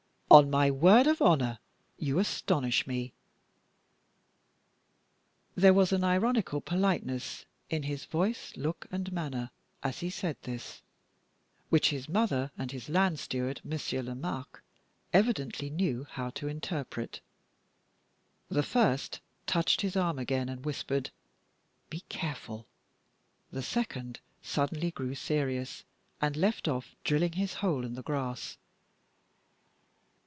[0.41, 1.59] On my word of honor,
[1.97, 3.11] you astonish me!"
[5.55, 9.51] There was an ironical politeness in his voice, look, and manner
[9.83, 10.83] as he said this,
[11.67, 14.61] which his mother and his land steward, Monsieur Lomaque,
[15.11, 17.19] evidently knew how to interpret.
[18.47, 21.09] The first touched his arm again and whispered,
[21.89, 22.65] "Be careful!"
[23.51, 25.83] the second suddenly grew serious,
[26.21, 28.57] and left off drilling his hole in the grass.